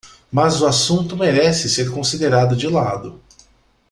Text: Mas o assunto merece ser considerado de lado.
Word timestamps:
Mas 0.31 0.59
o 0.59 0.65
assunto 0.65 1.15
merece 1.15 1.69
ser 1.69 1.91
considerado 1.91 2.55
de 2.55 2.65
lado. 2.67 3.21